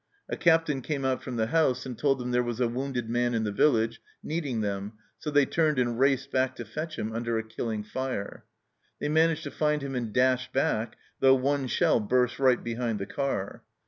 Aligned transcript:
A 0.27 0.35
Captain 0.35 0.81
came 0.81 1.05
out 1.05 1.21
from 1.21 1.35
the 1.35 1.45
house 1.45 1.85
and 1.85 1.95
told 1.95 2.17
them 2.17 2.31
there 2.31 2.41
was 2.41 2.59
a 2.59 2.67
wounded 2.67 3.07
man 3.07 3.35
in 3.35 3.43
the 3.43 3.51
village 3.51 4.01
needing 4.23 4.61
them, 4.61 4.93
so 5.19 5.29
they 5.29 5.45
turned 5.45 5.77
and 5.77 5.99
raced 5.99 6.31
back 6.31 6.55
to 6.55 6.65
fetch 6.65 6.97
him 6.97 7.13
under 7.13 7.37
a 7.37 7.43
killing 7.43 7.83
fire. 7.83 8.43
They 8.99 9.09
managed 9.09 9.43
to 9.43 9.51
find 9.51 9.83
him 9.83 9.93
and 9.93 10.11
dashed 10.11 10.51
back, 10.53 10.97
though 11.19 11.35
one 11.35 11.67
shell 11.67 11.99
burst 11.99 12.39
right 12.39 12.63
behind 12.63 12.97
the 12.97 13.05
car. 13.05 13.61